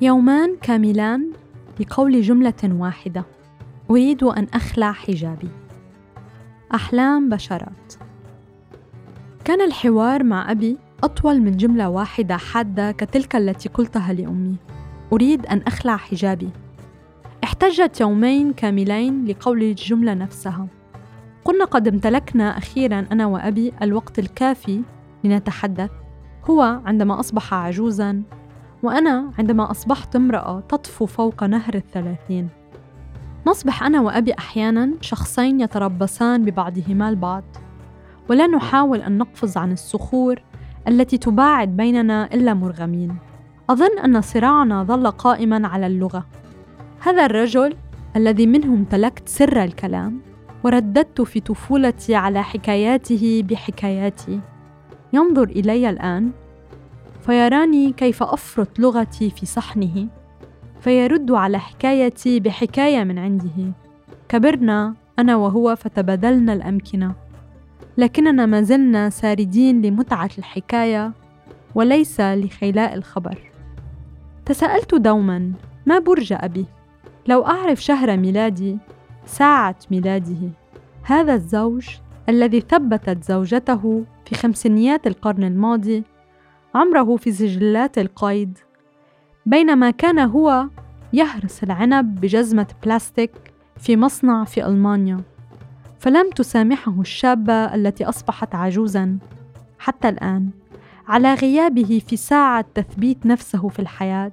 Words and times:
يومان 0.00 0.56
كاملان 0.62 1.32
لقول 1.80 2.22
جملة 2.22 2.62
واحدة. 2.64 3.24
أريد 3.90 4.22
أن 4.22 4.46
أخلع 4.54 4.92
حجابي. 4.92 5.48
أحلام 6.74 7.28
بشرات. 7.28 7.94
كان 9.44 9.60
الحوار 9.60 10.24
مع 10.24 10.50
أبي 10.50 10.78
أطول 11.04 11.40
من 11.40 11.56
جملة 11.56 11.88
واحدة 11.88 12.36
حادة 12.36 12.92
كتلك 12.92 13.36
التي 13.36 13.68
قلتها 13.68 14.12
لأمي. 14.12 14.56
أريد 15.12 15.46
أن 15.46 15.62
أخلع 15.66 15.96
حجابي. 15.96 16.50
احتجت 17.44 18.00
يومين 18.00 18.52
كاملين 18.52 19.24
لقول 19.24 19.62
الجملة 19.62 20.14
نفسها. 20.14 20.66
كنا 21.44 21.64
قد 21.64 21.88
امتلكنا 21.88 22.58
أخيرا 22.58 23.06
أنا 23.12 23.26
وأبي 23.26 23.72
الوقت 23.82 24.18
الكافي 24.18 24.82
لنتحدث. 25.24 25.90
هو 26.50 26.80
عندما 26.86 27.20
أصبح 27.20 27.54
عجوزا 27.54 28.22
وأنا 28.82 29.30
عندما 29.38 29.70
أصبحت 29.70 30.16
امرأة 30.16 30.60
تطفو 30.60 31.06
فوق 31.06 31.44
نهر 31.44 31.74
الثلاثين. 31.74 32.48
نصبح 33.46 33.82
أنا 33.82 34.00
وأبي 34.00 34.34
أحيانا 34.38 34.90
شخصين 35.00 35.60
يتربصان 35.60 36.44
ببعضهما 36.44 37.08
البعض 37.08 37.44
ولا 38.30 38.46
نحاول 38.46 39.02
أن 39.02 39.18
نقفز 39.18 39.56
عن 39.56 39.72
الصخور 39.72 40.42
التي 40.88 41.18
تباعد 41.18 41.76
بيننا 41.76 42.34
إلا 42.34 42.54
مرغمين. 42.54 43.16
أظن 43.70 43.98
أن 44.04 44.20
صراعنا 44.20 44.82
ظل 44.82 45.10
قائما 45.10 45.68
على 45.68 45.86
اللغة. 45.86 46.26
هذا 47.00 47.26
الرجل 47.26 47.76
الذي 48.16 48.46
منه 48.46 48.74
امتلكت 48.74 49.28
سر 49.28 49.64
الكلام 49.64 50.20
ورددت 50.64 51.20
في 51.20 51.40
طفولتي 51.40 52.14
على 52.14 52.42
حكاياته 52.42 53.44
بحكاياتي. 53.48 54.40
ينظر 55.12 55.44
إلي 55.44 55.90
الآن 55.90 56.30
فيراني 57.26 57.92
كيف 57.92 58.22
أفرط 58.22 58.78
لغتي 58.78 59.30
في 59.30 59.46
صحنه؟ 59.46 60.06
فيرد 60.80 61.30
على 61.30 61.58
حكايتي 61.58 62.40
بحكاية 62.40 63.04
من 63.04 63.18
عنده. 63.18 63.72
كبرنا 64.28 64.94
أنا 65.18 65.36
وهو 65.36 65.76
فتبادلنا 65.76 66.52
الأمكنة. 66.52 67.14
لكننا 67.98 68.46
ما 68.46 68.62
زلنا 68.62 69.10
ساردين 69.10 69.82
لمتعة 69.82 70.30
الحكاية 70.38 71.12
وليس 71.74 72.20
لخيلاء 72.20 72.94
الخبر. 72.94 73.38
تساءلت 74.44 74.94
دوما 74.94 75.52
ما 75.86 75.98
برج 75.98 76.32
أبي؟ 76.32 76.66
لو 77.26 77.46
أعرف 77.46 77.82
شهر 77.82 78.16
ميلادي 78.16 78.78
ساعة 79.26 79.76
ميلاده. 79.90 80.50
هذا 81.02 81.34
الزوج 81.34 81.88
الذي 82.28 82.60
ثبتت 82.60 83.24
زوجته 83.24 84.04
في 84.26 84.34
خمسينيات 84.34 85.06
القرن 85.06 85.44
الماضي 85.44 86.04
عمره 86.76 87.16
في 87.16 87.32
سجلات 87.32 87.98
القيد. 87.98 88.58
بينما 89.46 89.90
كان 89.90 90.18
هو 90.18 90.68
يهرس 91.12 91.64
العنب 91.64 92.20
بجزمة 92.20 92.66
بلاستيك 92.84 93.30
في 93.78 93.96
مصنع 93.96 94.44
في 94.44 94.66
ألمانيا 94.66 95.20
فلم 95.98 96.30
تسامحه 96.30 97.00
الشابة 97.00 97.52
التي 97.52 98.04
أصبحت 98.04 98.54
عجوزا 98.54 99.18
حتى 99.78 100.08
الآن 100.08 100.50
على 101.08 101.34
غيابه 101.34 102.02
في 102.08 102.16
ساعة 102.16 102.64
تثبيت 102.74 103.26
نفسه 103.26 103.68
في 103.68 103.78
الحياة 103.78 104.32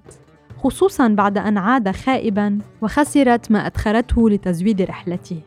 خصوصا 0.57 1.07
بعد 1.07 1.38
أن 1.38 1.57
عاد 1.57 1.91
خائبا 1.91 2.59
وخسرت 2.81 3.52
ما 3.52 3.66
أدخرته 3.66 4.30
لتزويد 4.30 4.81
رحلته. 4.81 5.41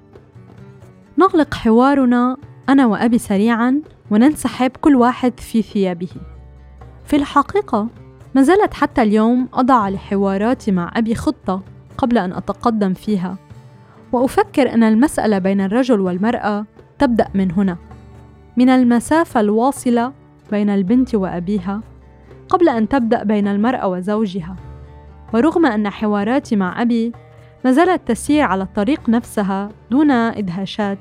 نغلق 1.19 1.55
حوارنا 1.55 2.36
أنا 2.69 2.86
وأبي 2.86 3.19
سريعا 3.19 3.82
وننسحب 4.10 4.70
كل 4.70 4.97
واحد 4.97 5.41
في 5.41 5.62
ثيابه. 5.62 6.35
في 7.06 7.17
الحقيقة 7.17 7.89
ما 8.34 8.43
زالت 8.43 8.75
حتى 8.75 9.03
اليوم 9.03 9.49
أضع 9.55 9.89
لحواراتي 9.89 10.72
مع 10.72 10.93
أبي 10.97 11.15
خطة 11.15 11.62
قبل 11.99 12.19
أن 12.19 12.33
أتقدم 12.33 12.94
فيها. 12.94 13.37
وأفكر 14.12 14.75
أن 14.75 14.83
المسألة 14.83 15.39
بين 15.39 15.61
الرجل 15.61 16.00
والمرأة 16.00 16.67
تبدأ 16.99 17.28
من 17.34 17.53
هنا. 17.53 17.77
من 18.56 18.69
المسافة 18.69 19.41
الواصلة 19.41 20.12
بين 20.50 20.71
البنت 20.71 21.15
وأبيها 21.15 21.81
قبل 22.49 22.69
أن 22.69 22.89
تبدأ 22.89 23.23
بين 23.23 23.49
المرأة 23.49 23.88
وزوجها. 23.88 24.56
ورغم 25.34 25.67
أن 25.67 25.91
حواراتي 25.91 26.56
مع 26.56 26.83
أبي 26.83 27.12
ما 27.65 27.73
زالت 27.73 28.09
تسير 28.09 28.43
على 28.43 28.62
الطريق 28.62 29.09
نفسها 29.09 29.69
دون 29.91 30.11
إدهاشات 30.11 30.99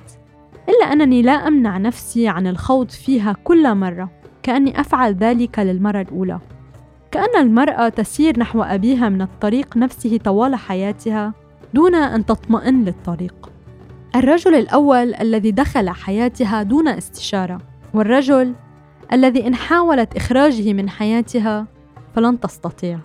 إلا 0.69 0.93
أنني 0.93 1.21
لا 1.21 1.31
أمنع 1.31 1.77
نفسي 1.77 2.27
عن 2.27 2.47
الخوض 2.47 2.89
فيها 2.89 3.35
كل 3.43 3.75
مرة. 3.75 4.09
كأني 4.45 4.79
أفعل 4.79 5.13
ذلك 5.13 5.59
للمرة 5.59 6.01
الأولى. 6.01 6.39
كأن 7.11 7.41
المرأة 7.41 7.89
تسير 7.89 8.39
نحو 8.39 8.61
أبيها 8.63 9.09
من 9.09 9.21
الطريق 9.21 9.77
نفسه 9.77 10.17
طوال 10.17 10.55
حياتها 10.55 11.33
دون 11.73 11.95
أن 11.95 12.25
تطمئن 12.25 12.83
للطريق. 12.83 13.51
الرجل 14.15 14.55
الأول 14.55 15.15
الذي 15.15 15.51
دخل 15.51 15.89
حياتها 15.89 16.63
دون 16.63 16.87
استشارة 16.87 17.61
والرجل 17.93 18.53
الذي 19.13 19.47
إن 19.47 19.55
حاولت 19.55 20.15
إخراجه 20.15 20.73
من 20.73 20.89
حياتها 20.89 21.67
فلن 22.15 22.39
تستطيع. 22.39 22.99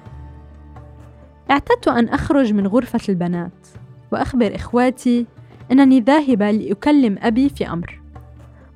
اعتدت 1.50 1.88
أن 1.88 2.08
أخرج 2.08 2.52
من 2.52 2.66
غرفة 2.66 3.00
البنات 3.08 3.66
وأخبر 4.12 4.54
إخواتي 4.54 5.26
أنني 5.72 6.00
ذاهبة 6.00 6.50
لأكلم 6.50 7.18
أبي 7.22 7.48
في 7.48 7.70
أمر. 7.72 8.00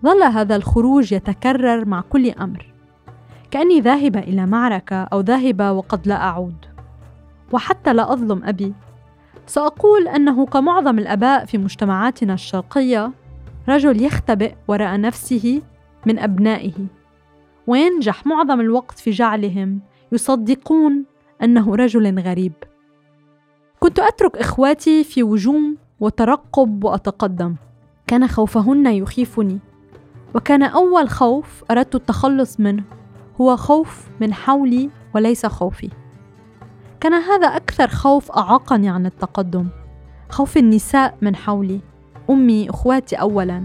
ظل 0.04 0.22
هذا 0.22 0.56
الخروج 0.56 1.12
يتكرر 1.12 1.84
مع 1.84 2.00
كل 2.00 2.30
أمر. 2.30 2.72
كأني 3.50 3.80
ذاهبة 3.80 4.20
إلى 4.20 4.46
معركة 4.46 4.96
أو 4.96 5.20
ذاهبة 5.20 5.72
وقد 5.72 6.06
لا 6.08 6.14
أعود. 6.22 6.56
وحتى 7.52 7.92
لا 7.92 8.12
أظلم 8.12 8.44
أبي. 8.44 8.74
سأقول 9.46 10.08
أنه 10.08 10.46
كمعظم 10.46 10.98
الآباء 10.98 11.44
في 11.44 11.58
مجتمعاتنا 11.58 12.34
الشرقية 12.34 13.12
رجل 13.68 14.02
يختبئ 14.02 14.54
وراء 14.68 15.00
نفسه 15.00 15.62
من 16.06 16.18
أبنائه. 16.18 16.72
وينجح 17.66 18.26
معظم 18.26 18.60
الوقت 18.60 18.98
في 18.98 19.10
جعلهم 19.10 19.80
يصدقون 20.12 21.04
أنه 21.42 21.74
رجل 21.76 22.18
غريب. 22.18 22.52
كنت 23.80 23.98
أترك 24.00 24.36
إخواتي 24.36 25.04
في 25.04 25.22
وجوم 25.22 25.76
وترقب 26.00 26.84
وأتقدم. 26.84 27.54
كان 28.06 28.28
خوفهن 28.28 28.86
يخيفني. 28.86 29.58
وكان 30.34 30.62
أول 30.62 31.08
خوف 31.08 31.64
أردت 31.70 31.94
التخلص 31.94 32.60
منه 32.60 32.82
هو 33.40 33.56
خوف 33.56 34.08
من 34.20 34.34
حولي 34.34 34.90
وليس 35.14 35.46
خوفي. 35.46 35.90
كان 37.00 37.12
هذا 37.12 37.46
أكثر 37.46 37.88
خوف 37.88 38.32
أعاقني 38.32 38.88
عن 38.88 39.06
التقدم 39.06 39.68
خوف 40.28 40.56
النساء 40.56 41.18
من 41.22 41.36
حولي 41.36 41.80
أمي 42.30 42.70
أخواتي 42.70 43.16
أولا 43.16 43.64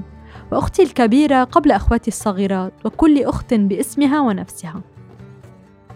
وأختي 0.51 0.83
الكبيرة 0.83 1.43
قبل 1.43 1.71
أخواتي 1.71 2.07
الصغيرات 2.07 2.73
وكل 2.85 3.23
أخت 3.23 3.53
باسمها 3.53 4.21
ونفسها. 4.21 4.81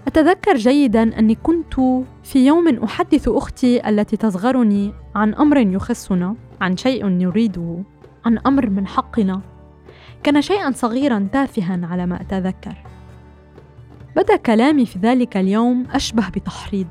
أتذكر 0.08 0.56
جيدا 0.56 1.20
أني 1.20 1.36
كنت 1.36 1.74
في 2.24 2.46
يوم 2.46 2.68
أحدث 2.68 3.28
أختي 3.28 3.90
التي 3.90 4.18
تصغرني 4.18 4.94
عن 5.16 5.34
أمر 5.34 5.58
يخصنا 5.58 6.36
عن 6.62 6.78
شيء 6.78 7.06
نريده 7.06 7.84
عن 8.26 8.38
أمر 8.38 8.70
من 8.70 8.88
حقنا. 8.88 9.53
كان 10.24 10.42
شيئا 10.42 10.72
صغيرا 10.72 11.28
تافها 11.32 11.80
على 11.84 12.06
ما 12.06 12.22
أتذكر. 12.22 12.76
بدأ 14.16 14.36
كلامي 14.36 14.86
في 14.86 15.00
ذلك 15.00 15.38
اليوم 15.38 15.86
أشبه 15.92 16.30
بتحريض. 16.30 16.88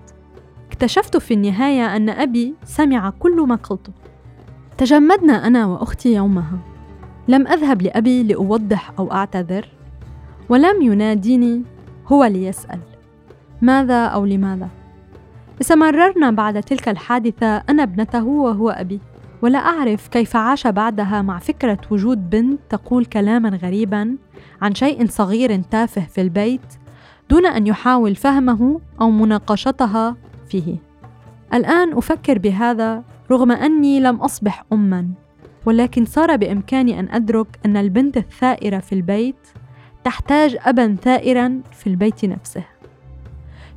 اكتشفت 0.69 1.17
في 1.17 1.35
النهاية 1.35 1.97
أن 1.97 2.11
أبي 2.11 2.55
سمع 2.65 3.11
كل 3.11 3.41
ما 3.41 3.55
قلته 3.55 3.93
تجمدنا 4.79 5.47
أنا 5.47 5.67
وأختي 5.67 6.15
يومها. 6.15 6.59
لم 7.29 7.47
أذهب 7.47 7.83
لأبي 7.83 8.23
لأوضح 8.23 8.93
أو 8.99 9.13
أعتذر 9.13 9.69
ولم 10.49 10.83
يناديني 10.83 11.63
هو 12.07 12.25
ليسأل. 12.25 12.81
ماذا 13.63 14.05
أو 14.05 14.25
لماذا؟ 14.25 14.69
استمررنا 15.61 16.31
بعد 16.31 16.63
تلك 16.63 16.89
الحادثة 16.89 17.57
أنا 17.57 17.83
ابنته 17.83 18.25
وهو 18.25 18.71
أبي. 18.71 19.01
ولا 19.43 19.59
أعرف 19.59 20.09
كيف 20.09 20.37
عاش 20.37 20.67
بعدها 20.67 21.23
مع 21.23 21.39
فكرة 21.39 21.79
وجود 21.91 22.31
بنت 22.31 22.61
تقول 22.69 23.05
كلاما 23.05 23.49
غريبا 23.49 24.17
عن 24.63 24.75
شيء 24.75 25.07
صغير 25.07 25.63
تافه 25.63 26.07
في 26.07 26.21
البيت 26.21 26.75
دون 27.31 27.47
أن 27.47 27.67
يحاول 27.67 28.15
فهمه 28.15 28.81
أو 29.01 29.11
مناقشتها 29.11 30.17
فيه. 30.49 30.77
الآن 31.55 31.97
أفكر 31.97 32.39
بهذا 32.39 33.03
رغم 33.31 33.53
أني 33.53 34.01
لم 34.01 34.17
أصبح 34.17 34.65
أما 34.73 35.09
ولكن 35.67 36.05
صار 36.05 36.37
بإمكاني 36.37 37.01
أن 37.01 37.09
أدرك 37.11 37.59
أن 37.67 37.77
البنت 37.77 38.17
الثائرة 38.17 38.79
في 38.79 38.95
البيت 38.95 39.49
تحتاج 40.05 40.57
أبا 40.61 40.97
ثائرا 41.03 41.61
في 41.73 41.87
البيت 41.87 42.25
نفسه. 42.25 42.65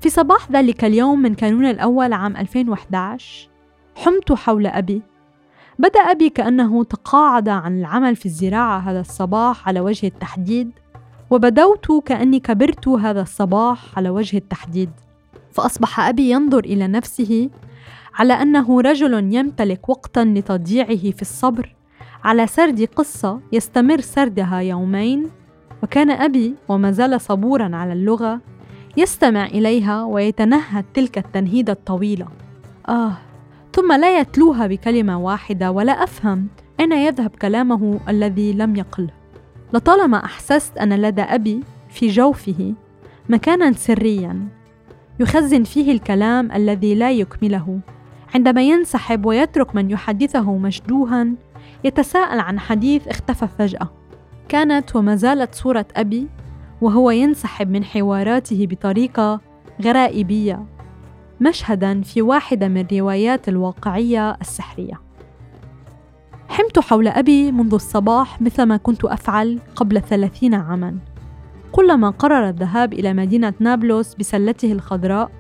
في 0.01 0.09
صباح 0.09 0.51
ذلك 0.51 0.85
اليوم 0.85 1.21
من 1.21 1.33
كانون 1.33 1.65
الأول 1.65 2.13
عام 2.13 2.37
2011 2.37 3.49
حمت 3.95 4.31
حول 4.31 4.67
أبي 4.67 5.01
بدأ 5.79 5.99
أبي 5.99 6.29
كأنه 6.29 6.83
تقاعد 6.83 7.49
عن 7.49 7.79
العمل 7.79 8.15
في 8.15 8.25
الزراعة 8.25 8.79
هذا 8.79 8.99
الصباح 8.99 9.67
على 9.67 9.79
وجه 9.79 10.07
التحديد 10.07 10.71
وبدوت 11.29 11.91
كأني 12.05 12.39
كبرت 12.39 12.87
هذا 12.87 13.21
الصباح 13.21 13.97
على 13.97 14.09
وجه 14.09 14.37
التحديد. 14.37 14.89
فأصبح 15.51 15.99
أبي 15.99 16.31
ينظر 16.31 16.59
إلى 16.59 16.87
نفسه 16.87 17.49
على 18.15 18.33
أنه 18.33 18.81
رجل 18.81 19.33
يمتلك 19.33 19.89
وقتا 19.89 20.19
لتضييعه 20.19 21.11
في 21.11 21.21
الصبر. 21.21 21.75
على 22.23 22.47
سرد 22.47 22.89
قصة 22.95 23.39
يستمر 23.51 24.01
سردها 24.01 24.59
يومين 24.59 25.29
وكان 25.83 26.11
أبي 26.11 26.55
وما 26.69 26.91
زال 26.91 27.21
صبورا 27.21 27.75
على 27.75 27.93
اللغة 27.93 28.41
يستمع 28.97 29.45
إليها 29.45 30.03
ويتنهد 30.03 30.85
تلك 30.93 31.17
التنهيدة 31.17 31.73
الطويلة. 31.73 32.27
آه 32.89 33.17
ثم 33.75 33.93
لا 33.93 34.19
يتلوها 34.19 34.67
بكلمة 34.67 35.19
واحدة 35.19 35.71
ولا 35.71 35.91
أفهم 36.03 36.47
أين 36.79 36.91
يذهب 36.91 37.29
كلامه 37.29 37.99
الذي 38.09 38.53
لم 38.53 38.75
يقله. 38.75 39.09
لطالما 39.73 40.25
أحسست 40.25 40.77
أن 40.77 40.93
لدى 40.93 41.21
أبي 41.21 41.63
في 41.89 42.07
جوفه 42.07 42.73
مكانا 43.29 43.71
سريا 43.71 44.47
يخزن 45.19 45.63
فيه 45.63 45.91
الكلام 45.91 46.51
الذي 46.51 46.95
لا 46.95 47.11
يكمله. 47.11 47.79
عندما 48.35 48.61
ينسحب 48.61 49.25
ويترك 49.25 49.75
من 49.75 49.89
يحدثه 49.91 50.57
مشدوها 50.57 51.27
يتساءل 51.83 52.39
عن 52.39 52.59
حديث 52.59 53.07
اختفى 53.07 53.47
فجأة. 53.47 53.89
كانت 54.49 54.95
وما 54.95 55.15
زالت 55.15 55.55
صورة 55.55 55.85
أبي 55.95 56.27
وهو 56.81 57.11
ينسحب 57.11 57.71
من 57.71 57.83
حواراته 57.83 58.67
بطريقة 58.69 59.41
غرائبية. 59.81 60.74
مشهدا 61.41 62.01
في 62.01 62.21
واحدة 62.21 62.67
من 62.67 62.85
روايات 62.91 63.49
الواقعية 63.49 64.37
السحرية. 64.41 65.01
حمت 66.49 66.79
حول 66.79 67.07
أبي 67.07 67.51
منذ 67.51 67.73
الصباح 67.73 68.41
مثلما 68.41 68.77
كنت 68.77 69.05
أفعل 69.05 69.59
قبل 69.75 70.01
ثلاثين 70.01 70.53
عاماً. 70.53 70.97
كلما 71.71 72.09
قرر 72.09 72.49
الذهاب 72.49 72.93
إلى 72.93 73.13
مدينة 73.13 73.53
نابلس 73.59 74.15
بسلته 74.15 74.71
الخضراء 74.71 75.31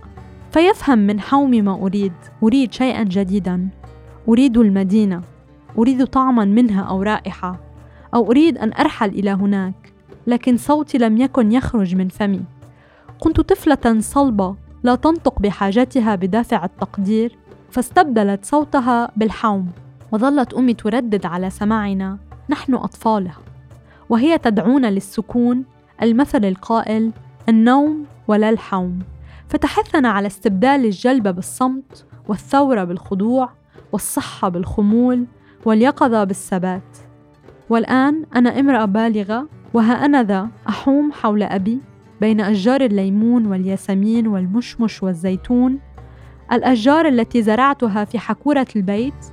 فيفهم 0.51 0.99
من 0.99 1.19
حومي 1.19 1.61
ما 1.61 1.73
أريد. 1.73 2.13
أريد 2.43 2.73
شيئا 2.73 3.03
جديدا. 3.03 3.69
أريد 4.29 4.57
المدينة. 4.57 5.21
أريد 5.77 6.05
طعما 6.05 6.45
منها 6.45 6.81
أو 6.81 7.01
رائحة. 7.03 7.59
أو 8.13 8.31
أريد 8.31 8.57
أن 8.57 8.73
أرحل 8.73 9.09
إلى 9.09 9.31
هناك. 9.31 9.93
لكن 10.27 10.57
صوتي 10.57 10.97
لم 10.97 11.17
يكن 11.17 11.51
يخرج 11.51 11.95
من 11.95 12.09
فمي. 12.09 12.41
كنت 13.19 13.41
طفلة 13.41 13.99
صلبة 13.99 14.55
لا 14.85 14.95
تنطق 14.95 15.39
بحاجتها 15.39 16.15
بدافع 16.15 16.65
التقدير 16.65 17.37
فاستبدلت 17.71 18.45
صوتها 18.45 19.11
بالحوم 19.15 19.71
وظلت 20.11 20.53
أمي 20.53 20.73
تردد 20.73 21.25
على 21.25 21.49
سماعنا 21.49 22.17
نحن 22.49 22.73
أطفالها. 22.73 23.37
وهي 24.09 24.37
تدعونا 24.37 24.87
للسكون 24.87 25.63
المثل 26.01 26.45
القائل 26.45 27.11
النوم 27.49 28.05
ولا 28.27 28.49
الحوم. 28.49 28.99
فتحثنا 29.47 30.09
على 30.09 30.27
استبدال 30.27 30.85
الجلبة 30.85 31.31
بالصمت 31.31 32.05
والثورة 32.27 32.83
بالخضوع 32.83 33.49
والصحة 33.91 34.49
بالخمول 34.49 35.25
واليقظة 35.65 36.23
بالثبات. 36.23 36.97
والآن 37.69 38.25
أنا 38.35 38.59
امرأة 38.59 38.85
بالغة 38.85 39.47
وها 39.73 40.05
أنا 40.05 40.23
ذا 40.23 40.49
أحوم 40.69 41.11
حول 41.11 41.43
أبي. 41.43 41.79
بين 42.21 42.41
أشجار 42.41 42.81
الليمون 42.81 43.45
والياسمين 43.45 44.27
والمشمش 44.27 45.03
والزيتون 45.03 45.79
الأشجار 46.51 47.07
التي 47.07 47.41
زرعتها 47.41 48.05
في 48.05 48.19
حكورة 48.19 48.67
البيت 48.75 49.25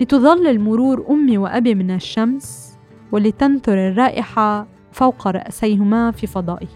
لتظلل 0.00 0.60
مرور 0.60 1.06
أمي 1.10 1.38
وأبي 1.38 1.74
من 1.74 1.90
الشمس 1.90 2.78
ولتنثر 3.12 3.88
الرائحة 3.88 4.66
فوق 4.92 5.28
رأسيهما 5.28 6.10
في 6.10 6.26
فضائه. 6.26 6.66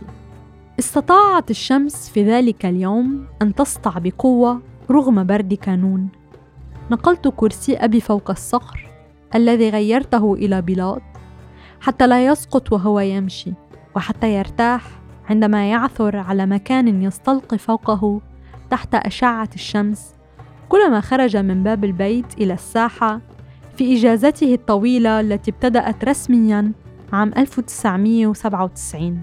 استطاعت 0.78 1.50
الشمس 1.50 2.10
في 2.10 2.24
ذلك 2.24 2.66
اليوم 2.66 3.26
أن 3.42 3.54
تسطع 3.54 3.98
بقوة 3.98 4.60
رغم 4.90 5.24
برد 5.24 5.54
كانون. 5.54 6.08
نقلت 6.90 7.28
كرسي 7.28 7.76
أبي 7.76 8.00
فوق 8.00 8.30
الصخر 8.30 8.90
الذي 9.34 9.70
غيرته 9.70 10.34
إلى 10.34 10.62
بلاط 10.62 11.02
حتى 11.80 12.06
لا 12.06 12.26
يسقط 12.26 12.72
وهو 12.72 13.00
يمشي 13.00 13.52
وحتى 13.96 14.34
يرتاح 14.34 14.95
عندما 15.31 15.70
يعثر 15.70 16.17
على 16.17 16.46
مكان 16.46 17.02
يستلقي 17.02 17.58
فوقه 17.58 18.20
تحت 18.70 18.94
أشعة 18.94 19.49
الشمس 19.55 20.14
كلما 20.69 21.00
خرج 21.00 21.37
من 21.37 21.62
باب 21.62 21.84
البيت 21.84 22.34
إلى 22.38 22.55
الساحة 22.55 23.20
في 23.76 23.96
إجازته 23.96 24.55
الطويلة 24.55 25.20
التي 25.20 25.50
ابتدأت 25.50 26.05
رسمياً 26.05 26.73
عام 27.12 27.32
1997 27.37 29.23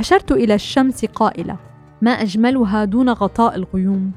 أشرت 0.00 0.32
إلى 0.32 0.54
الشمس 0.54 1.04
قائلة 1.04 1.56
ما 2.02 2.10
أجملها 2.10 2.84
دون 2.84 3.08
غطاء 3.10 3.54
الغيوم 3.56 4.12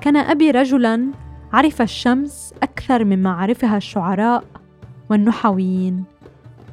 كان 0.00 0.16
أبي 0.16 0.50
رجلاً 0.50 1.10
عرف 1.52 1.82
الشمس 1.82 2.54
أكثر 2.62 3.04
مما 3.04 3.30
عرفها 3.30 3.76
الشعراء 3.76 4.44
والنحويين. 5.10 6.04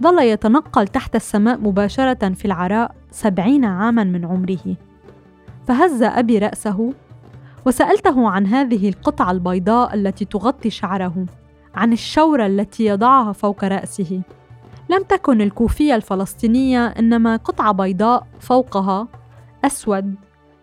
ظل 0.03 0.19
يتنقل 0.19 0.87
تحت 0.87 1.15
السماء 1.15 1.57
مباشرة 1.57 2.33
في 2.33 2.45
العراء 2.45 2.95
سبعين 3.11 3.65
عاما 3.65 4.03
من 4.03 4.25
عمره. 4.25 4.75
فهز 5.67 6.03
أبي 6.03 6.37
رأسه 6.37 6.93
وسألته 7.65 8.29
عن 8.29 8.47
هذه 8.47 8.89
القطعة 8.89 9.31
البيضاء 9.31 9.95
التي 9.95 10.25
تغطي 10.25 10.69
شعره 10.69 11.25
عن 11.75 11.93
الشورة 11.93 12.45
التي 12.45 12.85
يضعها 12.85 13.31
فوق 13.31 13.63
رأسه. 13.63 14.21
لم 14.89 15.03
تكن 15.03 15.41
الكوفية 15.41 15.95
الفلسطينية 15.95 16.87
إنما 16.87 17.35
قطعة 17.35 17.71
بيضاء 17.71 18.27
فوقها 18.39 19.07
أسود 19.65 20.15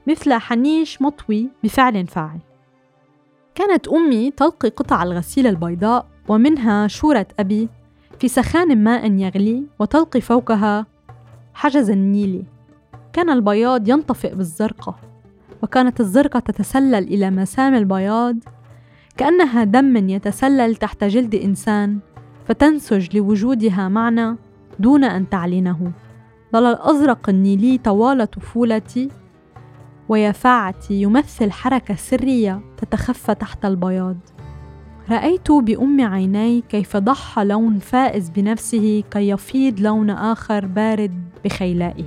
مثل 0.07 0.33
حنيش 0.33 1.03
مطوي 1.03 1.49
بفعل 1.65 2.07
فاعل. 2.07 2.39
كانت 3.55 3.89
أمي 3.89 4.31
تلقي 4.31 4.69
قطع 4.69 5.03
الغسيل 5.03 5.47
البيضاء 5.47 6.07
ومنها 6.29 6.87
شورة 6.87 7.27
أبي 7.39 7.69
في 8.19 8.29
سخان 8.29 8.85
ماء 8.85 9.13
يغلي 9.13 9.65
وتلقي 9.79 10.21
فوقها 10.21 10.87
حجز 11.55 11.91
النيلي 11.91 12.45
كان 13.13 13.31
البياض 13.31 13.89
ينطفئ 13.89 14.35
بالزرقة 14.35 14.97
وكانت 15.63 16.01
الزرقة 16.01 16.41
تتسلل 16.41 16.95
إلى 16.95 17.31
مسام 17.31 17.75
البياض. 17.75 18.37
كأنها 19.17 19.65
دم 19.65 20.09
يتسلل 20.09 20.77
تحت 20.77 21.05
جلد 21.05 21.35
إنسان 21.35 21.99
فتنسج 22.49 23.17
لوجودها 23.17 23.89
معنا 23.89 24.37
دون 24.79 25.05
أن 25.05 25.29
تعلنه. 25.29 25.93
ظل 26.53 26.67
الأزرق 26.67 27.29
النيلي 27.29 27.79
طوال 27.79 28.31
طفولتي 28.31 29.09
ويافعتي 30.09 31.03
يمثل 31.03 31.51
حركة 31.51 31.95
سرية 31.95 32.61
تتخفى 32.77 33.35
تحت 33.35 33.65
البياض. 33.65 34.17
رأيت 35.11 35.53
بأم 35.53 36.01
عيني 36.01 36.61
كيف 36.69 36.97
ضحى 36.97 37.45
لون 37.45 37.79
فائز 37.79 38.29
بنفسه 38.29 39.03
كي 39.11 39.29
يفيض 39.29 39.81
لون 39.81 40.11
آخر 40.11 40.67
بارد 40.67 41.15
بخيلائه. 41.45 42.05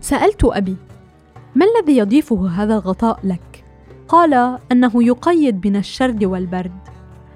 سألت 0.00 0.44
أبي 0.44 0.76
ما 1.54 1.66
الذي 1.66 1.96
يضيفه 1.96 2.48
هذا 2.48 2.74
الغطاء 2.74 3.20
لك؟ 3.24 3.64
قال 4.08 4.58
أنه 4.72 4.90
يقيد 4.94 5.66
من 5.66 5.76
الشرد 5.76 6.24
والبرد. 6.24 6.80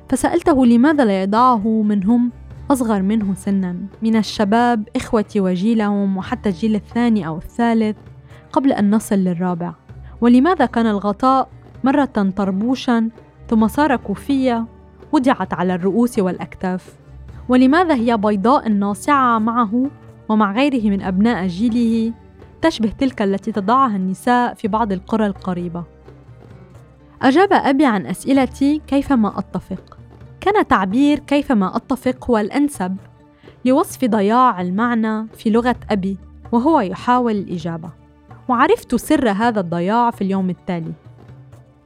فسألته 0.09 0.67
لماذا 0.67 1.05
لا 1.05 1.23
يضعه 1.23 1.83
منهم؟ 1.83 2.31
أصغر 2.71 3.03
منه 3.03 3.35
سنا 3.35 3.77
من 4.03 4.17
الشباب 4.17 4.89
إخوتي 4.97 5.41
وجيلهم 5.41 6.17
وحتى 6.17 6.49
الجيل 6.49 6.75
الثاني 6.75 7.27
أو 7.27 7.37
الثالث 7.37 7.97
قبل 8.53 8.73
أن 8.73 8.91
نصل 8.95 9.17
للرابع. 9.17 9.75
ولماذا 10.21 10.67
كان 10.67 10.87
الغطاء 10.87 11.49
مرة 11.85 12.33
طربوشا 12.37 13.09
ثم 13.51 13.69
صار 13.69 13.97
كوفية 13.97 14.67
وضعت 15.13 15.55
على 15.55 15.75
الرؤوس 15.75 16.19
والأكتاف. 16.19 16.95
ولماذا 17.49 17.95
هي 17.95 18.17
بيضاء 18.17 18.69
ناصعة 18.69 19.39
معه 19.39 19.91
ومع 20.29 20.53
غيره 20.53 20.91
من 20.91 21.03
أبناء 21.03 21.47
جيله 21.47 22.13
تشبه 22.63 22.93
تلك 22.99 23.23
التي 23.23 23.53
تضعها 23.53 23.97
النساء 23.97 24.55
في 24.55 24.69
بعض 24.69 24.93
القرى 24.93 25.27
القريبة؟ 25.27 25.85
أجاب 27.23 27.53
أبي 27.53 27.87
عن 27.87 28.07
أسئلتي 28.07 28.81
كيفما 28.87 29.39
أتفق. 29.39 29.99
كان 30.41 30.67
تعبير 30.67 31.19
كيفما 31.19 31.77
أتفق 31.77 32.31
هو 32.31 32.39
الأنسب 32.39 32.97
لوصف 33.65 34.05
ضياع 34.05 34.61
المعنى 34.61 35.27
في 35.35 35.51
لغة 35.51 35.77
أبي 35.91 36.19
وهو 36.53 36.81
يحاول 36.81 37.33
الإجابة. 37.33 37.91
وعرفت 38.49 38.95
سر 38.95 39.31
هذا 39.31 39.61
الضياع 39.61 40.11
في 40.11 40.23
اليوم 40.23 40.51
التالي. 40.51 40.93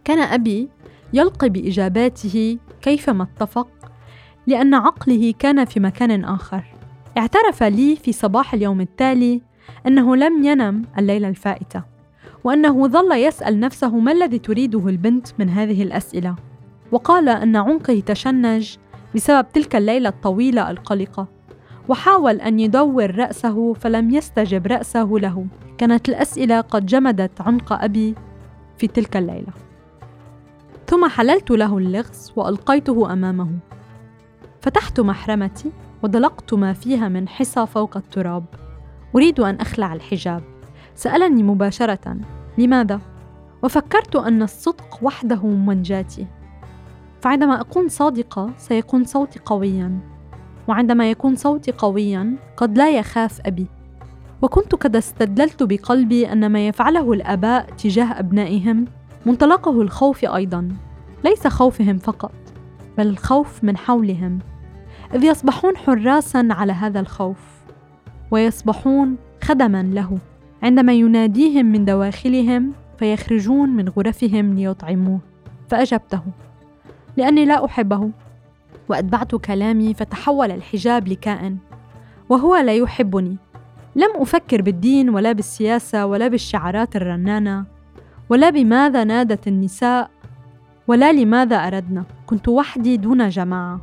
كان 0.04 0.18
أبي 0.18 0.68
يلقي 1.14 1.49
بإجاباته 1.49 2.59
كيفما 2.83 3.23
اتفق؟ 3.23 3.68
لأن 4.47 4.75
عقله 4.75 5.35
كان 5.38 5.64
في 5.64 5.80
مكان 5.80 6.25
آخر. 6.25 6.64
اعترف 7.18 7.62
لي 7.62 7.97
في 7.97 8.12
صباح 8.12 8.54
اليوم 8.54 8.80
التالي 8.80 9.42
أنه 9.87 10.16
لم 10.16 10.44
ينم 10.44 10.83
الليلة 10.99 11.28
الفائتة 11.28 11.83
وأنه 12.44 12.88
ظل 12.88 13.12
يسأل 13.12 13.61
نفسه 13.61 13.99
ما 13.99 14.12
الذي 14.12 14.38
تريده 14.38 14.88
البنت 14.88 15.28
من 15.38 15.49
هذه 15.49 15.83
الأسئلة؟ 15.83 16.37
وقال 16.92 17.28
أن 17.28 17.56
عنقه 17.56 18.02
تشنج 18.06 18.76
بسبب 19.14 19.47
تلك 19.52 19.76
الليلة 19.76 20.09
الطويلة 20.09 20.71
القلقة 20.71 21.26
وحاول 21.88 22.40
أن 22.40 22.61
يدور 22.61 23.16
رأسه 23.16 23.73
فلم 23.73 24.11
يستجب 24.11 24.66
رأسه 24.66 25.09
له. 25.12 25.47
كانت 25.78 26.09
الأسئلة 26.09 26.61
قد 26.61 26.87
جمدت 26.87 27.40
عنق 27.40 27.73
أبي 27.73 28.14
في 28.78 28.87
تلك 28.87 29.16
الليلة. 29.16 29.52
ثم 30.86 31.08
حللت 31.08 31.50
له 31.50 31.78
اللغز 31.78 32.32
وألقيته 32.36 33.12
أمامه. 33.12 33.50
فتحت 34.60 35.00
محرمتي 35.00 35.72
ودلقت 36.02 36.54
ما 36.54 36.72
فيها 36.72 37.08
من 37.08 37.28
حصى 37.28 37.66
فوق 37.66 37.96
التراب. 37.96 38.44
أريد 39.16 39.40
أن 39.40 39.54
أخلع 39.54 39.94
الحجاب. 39.94 40.42
سألني 40.94 41.42
مباشرة 41.42 42.16
لماذا؟ 42.58 43.00
وفكرت 43.62 44.16
أن 44.16 44.42
الصدق 44.42 44.98
وحده 45.02 45.46
منجاتي 45.46 46.26
فعندما 47.20 47.60
أكون 47.60 47.88
صادقة 47.88 48.50
سيكون 48.56 49.04
صوتي 49.04 49.38
قويا. 49.38 49.98
وعندما 50.68 51.10
يكون 51.10 51.36
صوتي 51.36 51.72
قويا 51.72 52.36
قد 52.56 52.78
لا 52.78 52.90
يخاف 52.90 53.40
أبي. 53.46 53.66
وكنت 54.42 54.74
قد 54.74 54.96
استدللت 54.96 55.62
بقلبي 55.62 56.32
أن 56.32 56.52
ما 56.52 56.68
يفعله 56.68 57.12
الآباء 57.12 57.66
تجاه 57.70 58.18
أبنائهم 58.18 58.84
منطلقه 59.26 59.83
الخوف 59.83 60.25
أيضا. 60.25 60.69
ليس 61.25 61.47
خوفهم 61.47 61.99
فقط 61.99 62.35
بل 62.99 63.07
الخوف 63.07 63.64
من 63.64 63.76
حولهم 63.76 64.38
إذ 65.14 65.25
يصبحون 65.25 65.76
حراسا 65.76 66.49
على 66.50 66.73
هذا 66.73 67.00
الخوف 67.00 67.37
ويصبحون 68.31 69.16
خدما 69.43 69.83
له. 69.83 70.19
عندما 70.62 70.93
يناديهم 70.93 71.66
من 71.66 71.85
دواخلهم 71.85 72.73
فيخرجون 72.99 73.69
من 73.69 73.88
غرفهم 73.88 74.54
ليطعموه. 74.54 75.19
فأجبته 75.69 76.21
لأني 77.16 77.45
لا 77.45 77.64
أحبه. 77.64 78.11
وأتبعت 78.88 79.35
كلامي 79.35 79.95
فتحول 79.95 80.50
الحجاب 80.50 81.09
لكائن 81.09 81.57
وهو 82.28 82.57
لا 82.57 82.75
يحبني. 82.75 83.37
لم 83.97 84.11
أفكر 84.16 84.62
بالدين 84.62 85.11
ولا 85.11 85.33
بالسياسة 85.33 86.07
ولا 86.07 86.28
بالشعارات 86.28 86.97
الرنانة. 86.97 87.74
ولا 88.28 88.50
بماذا 88.50 89.04
نادت 89.04 89.49
النساء 89.49 90.11
ولا 90.88 91.12
لماذا 91.12 91.57
أردنا 91.57 92.04
كنت 92.26 92.49
وحدي 92.49 92.97
دون 92.97 93.28
جماعة. 93.28 93.81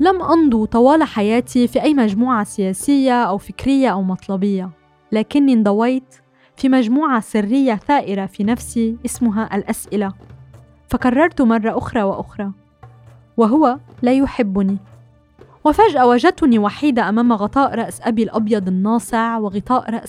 لم 0.00 0.22
أنضو 0.22 0.64
طوال 0.64 1.02
حياتي 1.02 1.66
في 1.68 1.82
أي 1.82 1.94
مجموعة 1.94 2.44
سياسية 2.44 3.22
أو 3.22 3.38
فكرية 3.38 3.88
أو 3.88 4.02
مطلبية 4.02 4.70
لكني 5.12 5.52
انضويت 5.52 6.14
في 6.56 6.68
مجموعة 6.68 7.20
سرية 7.20 7.74
ثائرة 7.74 8.26
في 8.26 8.44
نفسي 8.44 8.96
اسمها 9.04 9.56
الأسئلة. 9.56 10.12
فكررت 10.88 11.42
مرة 11.42 11.78
أخرى 11.78 12.02
وأخرى 12.02 12.52
وهو 13.36 13.78
لا 14.02 14.12
يحبني. 14.12 14.78
وفجأة 15.64 16.06
وجدتني 16.06 16.58
وحيدة 16.58 17.08
أمام 17.08 17.32
غطاء 17.32 17.74
رأس 17.74 18.00
أبي 18.02 18.22
الأبيض 18.22 18.68
الناصع 18.68 19.38
وغطاء 19.38 20.02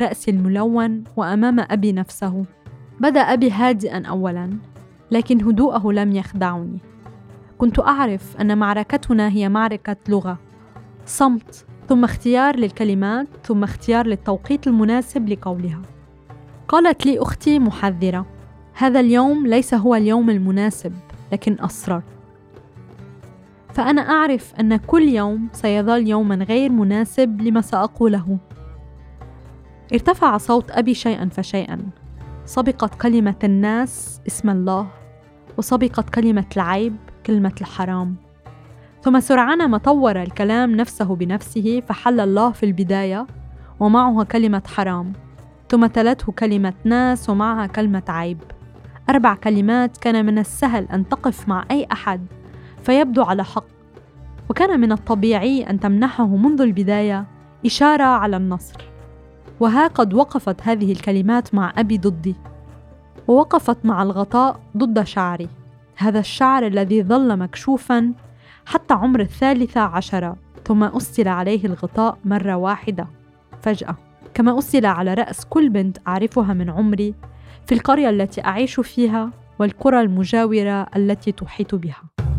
رأس 0.00 0.28
الملون 0.28 1.04
وأمام 1.16 1.60
أبي 1.60 1.92
نفسه. 1.92 2.44
بدأ 3.00 3.20
أبي 3.20 3.50
هادئا 3.50 4.06
أولا 4.06 4.50
لكن 5.10 5.42
هدوءه 5.44 5.92
لم 5.92 6.12
يخدعني. 6.12 6.78
كنت 7.58 7.78
أعرف 7.78 8.36
أن 8.40 8.58
معركتنا 8.58 9.28
هي 9.28 9.48
معركة 9.48 9.96
لغة. 10.08 10.38
صمت 11.06 11.66
ثم 11.88 12.04
اختيار 12.04 12.56
للكلمات 12.56 13.28
ثم 13.44 13.64
اختيار 13.64 14.06
للتوقيت 14.06 14.66
المناسب 14.66 15.28
لقولها. 15.28 15.82
قالت 16.68 17.06
لي 17.06 17.18
أختي 17.18 17.58
محذرة 17.58 18.26
هذا 18.74 19.00
اليوم 19.00 19.46
ليس 19.46 19.74
هو 19.74 19.94
اليوم 19.94 20.30
المناسب 20.30 20.92
لكن 21.32 21.54
أصررت 21.54 22.04
فأنا 23.74 24.02
أعرف 24.02 24.54
أن 24.60 24.76
كل 24.76 25.02
يوم 25.02 25.48
سيظل 25.52 26.08
يوما 26.08 26.34
غير 26.34 26.72
مناسب 26.72 27.40
لما 27.40 27.60
سأقوله. 27.60 28.38
ارتفع 29.92 30.36
صوت 30.36 30.70
أبي 30.70 30.94
شيئا 30.94 31.28
فشيئا. 31.28 31.80
سبقت 32.50 32.94
كلمة 32.94 33.34
الناس 33.44 34.20
اسم 34.26 34.50
الله 34.50 34.86
وسبقت 35.58 36.10
كلمة 36.10 36.44
العيب 36.56 36.96
كلمة 37.26 37.52
الحرام. 37.60 38.16
ثم 39.02 39.20
سرعان 39.20 39.70
ما 39.70 39.78
طور 39.78 40.22
الكلام 40.22 40.76
نفسه 40.76 41.16
بنفسه 41.16 41.82
فحل 41.88 42.20
الله 42.20 42.52
في 42.52 42.66
البداية 42.66 43.26
ومعها 43.80 44.24
كلمة 44.24 44.62
حرام. 44.66 45.12
ثم 45.68 45.86
تلته 45.86 46.32
كلمة 46.32 46.74
ناس 46.84 47.30
ومعها 47.30 47.66
كلمة 47.66 48.02
عيب. 48.08 48.38
أربع 49.10 49.34
كلمات 49.34 49.96
كان 49.96 50.26
من 50.26 50.38
السهل 50.38 50.84
أن 50.92 51.08
تقف 51.08 51.48
مع 51.48 51.64
أي 51.70 51.86
أحد 51.92 52.26
فيبدو 52.82 53.22
على 53.22 53.44
حق. 53.44 53.64
وكان 54.48 54.80
من 54.80 54.92
الطبيعي 54.92 55.70
أن 55.70 55.80
تمنحه 55.80 56.26
منذ 56.26 56.60
البداية 56.60 57.26
إشارة 57.66 58.04
على 58.04 58.36
النصر. 58.36 58.89
وها 59.60 59.86
قد 59.86 60.14
وقفت 60.14 60.62
هذه 60.62 60.92
الكلمات 60.92 61.54
مع 61.54 61.72
أبي 61.76 61.98
ضدي 61.98 62.34
ووقفت 63.28 63.84
مع 63.84 64.02
الغطاء 64.02 64.60
ضد 64.76 65.04
شعري. 65.04 65.48
هذا 65.96 66.18
الشعر 66.18 66.66
الذي 66.66 67.02
ظل 67.02 67.36
مكشوفا 67.36 68.12
حتى 68.66 68.94
عمر 68.94 69.20
الثالثة 69.20 69.80
عشرة 69.80 70.36
ثم 70.66 70.84
أسل 70.84 71.28
عليه 71.28 71.64
الغطاء 71.64 72.18
مرة 72.24 72.54
واحدة 72.54 73.06
فجأة. 73.62 73.96
كما 74.34 74.58
أسل 74.58 74.86
على 74.86 75.14
رأس 75.14 75.44
كل 75.44 75.68
بنت 75.68 75.98
أعرفها 76.08 76.54
من 76.54 76.70
عمري 76.70 77.14
في 77.66 77.74
القرية 77.74 78.10
التي 78.10 78.44
أعيش 78.44 78.80
فيها 78.80 79.30
والقرى 79.58 80.00
المجاورة 80.00 80.86
التي 80.96 81.32
تحيط 81.32 81.74
بها. 81.74 82.29